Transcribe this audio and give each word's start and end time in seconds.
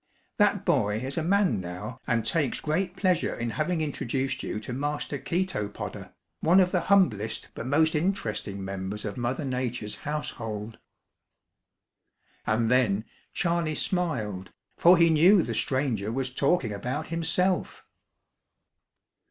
That 0.37 0.65
boy 0.65 0.97
is 0.97 1.15
a 1.15 1.21
man 1.23 1.59
now 1.61 1.99
and 2.07 2.25
takes 2.25 2.59
great 2.59 2.95
pleasure 2.95 3.35
in 3.35 3.51
having 3.51 3.81
introduced 3.81 4.41
you 4.41 4.59
to 4.61 4.73
Master 4.73 5.19
Chætopoda, 5.19 6.11
one 6.39 6.59
of 6.59 6.71
the 6.71 6.79
humblest 6.89 7.49
but 7.53 7.67
most 7.67 7.93
interesting 7.93 8.65
members 8.65 9.05
of 9.05 9.15
Mother 9.15 9.45
Nature's 9.45 9.97
household." 9.97 10.79
And 12.47 12.71
then 12.71 13.05
Charley 13.31 13.75
smiled, 13.75 14.51
for 14.75 14.97
he 14.97 15.11
knew 15.11 15.43
the 15.43 15.53
stranger 15.53 16.11
was 16.11 16.33
talking 16.33 16.73
about 16.73 17.09
himself. 17.09 17.85